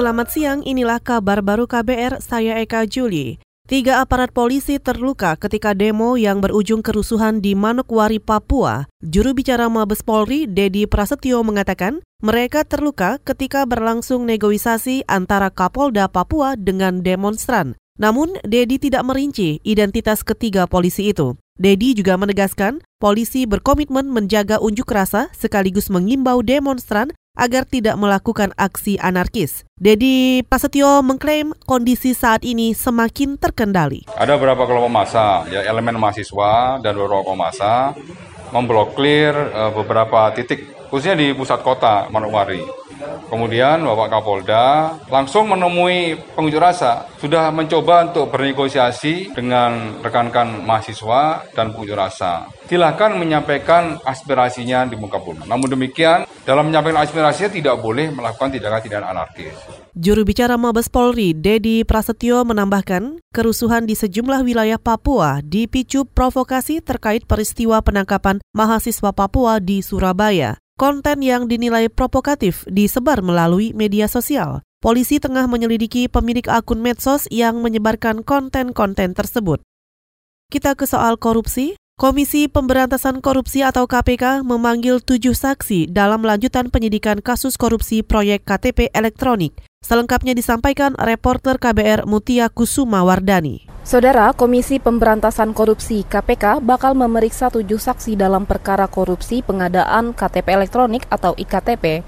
[0.00, 3.36] Selamat siang, inilah kabar baru KBR, saya Eka Juli.
[3.68, 8.88] Tiga aparat polisi terluka ketika demo yang berujung kerusuhan di Manokwari, Papua.
[9.04, 16.56] Juru bicara Mabes Polri, Dedi Prasetyo mengatakan, mereka terluka ketika berlangsung negosiasi antara Kapolda Papua
[16.56, 17.76] dengan demonstran.
[18.00, 21.36] Namun, Dedi tidak merinci identitas ketiga polisi itu.
[21.60, 28.98] Dedi juga menegaskan, polisi berkomitmen menjaga unjuk rasa sekaligus mengimbau demonstran agar tidak melakukan aksi
[28.98, 29.62] anarkis.
[29.78, 34.04] Dedi Prasetyo mengklaim kondisi saat ini semakin terkendali.
[34.12, 37.96] Ada beberapa kelompok massa, ya elemen mahasiswa dan beberapa massa
[38.50, 42.89] memblokir uh, beberapa titik, khususnya di pusat kota Manokwari.
[43.28, 51.72] Kemudian Bapak Kapolda langsung menemui pengunjuk rasa, sudah mencoba untuk bernegosiasi dengan rekan-rekan mahasiswa dan
[51.72, 52.48] pengunjuk rasa.
[52.70, 55.42] Silahkan menyampaikan aspirasinya di muka bumi.
[55.50, 59.54] Namun demikian, dalam menyampaikan aspirasinya tidak boleh melakukan tindakan-tindakan anarkis.
[59.90, 67.26] Juru bicara Mabes Polri, Dedi Prasetyo menambahkan, kerusuhan di sejumlah wilayah Papua dipicu provokasi terkait
[67.26, 70.62] peristiwa penangkapan mahasiswa Papua di Surabaya.
[70.80, 74.64] Konten yang dinilai provokatif disebar melalui media sosial.
[74.80, 79.60] Polisi tengah menyelidiki pemilik akun medsos yang menyebarkan konten-konten tersebut.
[80.48, 81.76] Kita ke soal korupsi.
[82.00, 88.88] Komisi Pemberantasan Korupsi atau KPK memanggil tujuh saksi dalam lanjutan penyidikan kasus korupsi proyek KTP
[88.96, 89.52] elektronik.
[89.84, 93.69] Selengkapnya disampaikan reporter KBR Mutia Kusuma Wardani.
[93.80, 101.08] Saudara, Komisi Pemberantasan Korupsi KPK bakal memeriksa tujuh saksi dalam perkara korupsi pengadaan KTP elektronik
[101.08, 102.04] atau IKTP.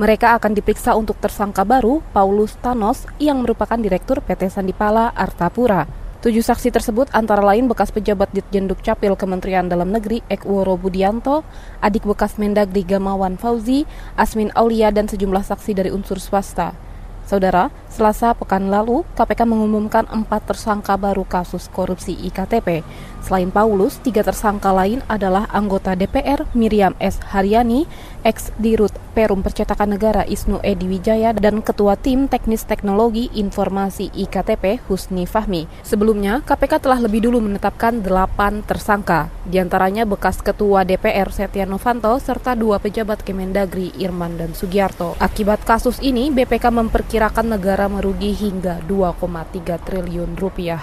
[0.00, 5.84] Mereka akan diperiksa untuk tersangka baru, Paulus Thanos, yang merupakan Direktur PT Sandipala Artapura.
[6.24, 11.44] Tujuh saksi tersebut antara lain bekas pejabat Ditjen Dukcapil Kementerian Dalam Negeri Ekworo Budianto,
[11.84, 13.84] adik bekas Mendagri Gamawan Fauzi,
[14.16, 16.89] Asmin Aulia, dan sejumlah saksi dari unsur swasta.
[17.30, 22.82] Saudara, Selasa pekan lalu, KPK mengumumkan empat tersangka baru kasus korupsi IKTP.
[23.22, 27.22] Selain Paulus, tiga tersangka lain adalah anggota DPR Miriam S.
[27.30, 27.86] Haryani,
[28.24, 34.80] ex Dirut Perum Percetakan Negara Isnu Edi Wijaya, dan Ketua Tim Teknis Teknologi Informasi IKTP
[34.88, 35.68] Husni Fahmi.
[35.84, 42.16] Sebelumnya, KPK telah lebih dulu menetapkan delapan tersangka, di antaranya bekas Ketua DPR Setia Novanto
[42.22, 45.18] serta dua pejabat Kemendagri Irman dan Sugiarto.
[45.20, 50.80] Akibat kasus ini, BPK memperkirakan negara merugi hingga 2,3 triliun rupiah.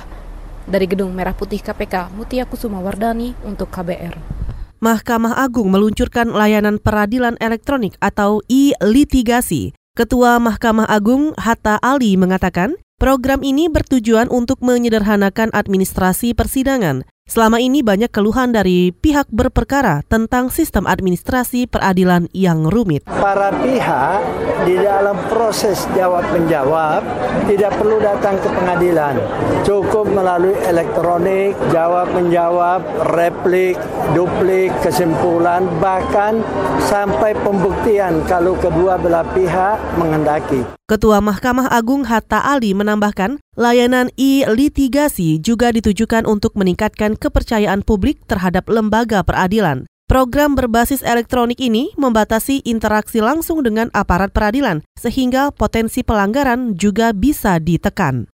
[0.69, 4.13] Dari Gedung Merah Putih KPK, Mutia Kusuma Wardani untuk KBR.
[4.77, 9.73] Mahkamah Agung meluncurkan layanan peradilan elektronik atau e-litigasi.
[9.97, 17.83] Ketua Mahkamah Agung Hatta Ali mengatakan, program ini bertujuan untuk menyederhanakan administrasi persidangan Selama ini
[17.83, 23.03] banyak keluhan dari pihak berperkara tentang sistem administrasi peradilan yang rumit.
[23.03, 24.23] Para pihak
[24.63, 27.03] di dalam proses jawab menjawab
[27.51, 29.19] tidak perlu datang ke pengadilan.
[29.67, 32.79] Cukup melalui elektronik, jawab menjawab,
[33.11, 33.75] replik,
[34.15, 36.39] duplik, kesimpulan, bahkan
[36.87, 40.63] sampai pembuktian kalau kedua belah pihak menghendaki.
[40.87, 48.69] Ketua Mahkamah Agung Hatta Ali menambahkan, layanan e-litigasi juga ditujukan untuk meningkatkan kepercayaan publik terhadap
[48.69, 49.89] lembaga peradilan.
[50.07, 57.59] Program berbasis elektronik ini membatasi interaksi langsung dengan aparat peradilan, sehingga potensi pelanggaran juga bisa
[57.59, 58.31] ditekan.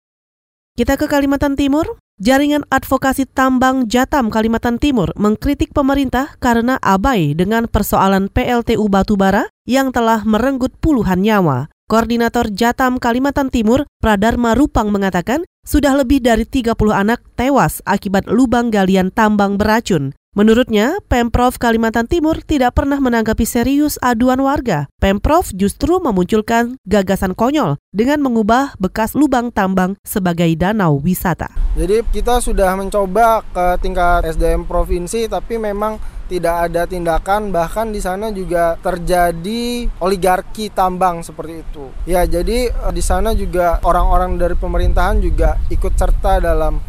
[0.77, 1.97] Kita ke Kalimantan Timur.
[2.21, 9.89] Jaringan Advokasi Tambang Jatam Kalimantan Timur mengkritik pemerintah karena abai dengan persoalan PLTU batubara yang
[9.89, 11.72] telah merenggut puluhan nyawa.
[11.83, 18.71] Koordinator Jatam Kalimantan Timur, Pradharma Rupang mengatakan, sudah lebih dari 30 anak tewas akibat lubang
[18.71, 20.15] galian tambang beracun.
[20.33, 24.89] Menurutnya, Pemprov Kalimantan Timur tidak pernah menanggapi serius aduan warga.
[24.97, 31.51] Pemprov justru memunculkan gagasan konyol dengan mengubah bekas lubang tambang sebagai danau wisata.
[31.77, 36.01] Jadi kita sudah mencoba ke tingkat SDM provinsi tapi memang
[36.33, 41.93] tidak ada tindakan bahkan di sana juga terjadi oligarki tambang seperti itu.
[42.09, 46.81] Ya, jadi eh, di sana juga orang-orang dari pemerintahan juga ikut serta dalam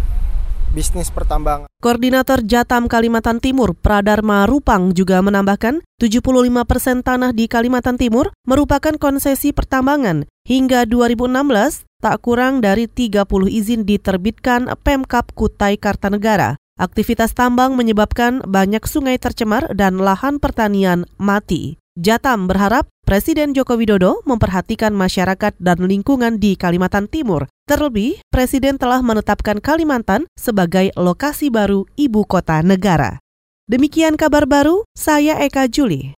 [0.74, 1.70] bisnis pertambangan.
[1.78, 6.24] Koordinator Jatam Kalimantan Timur, Pradharma Rupang juga menambahkan 75
[6.66, 10.26] persen tanah di Kalimantan Timur merupakan konsesi pertambangan.
[10.44, 16.58] Hingga 2016, tak kurang dari 30 izin diterbitkan Pemkap Kutai Kartanegara.
[16.74, 21.78] Aktivitas tambang menyebabkan banyak sungai tercemar dan lahan pertanian mati.
[21.94, 27.46] Jatam berharap Presiden Joko Widodo memperhatikan masyarakat dan lingkungan di Kalimantan Timur.
[27.70, 33.22] Terlebih, Presiden telah menetapkan Kalimantan sebagai lokasi baru ibu kota negara.
[33.70, 36.18] Demikian kabar baru, saya Eka Juli.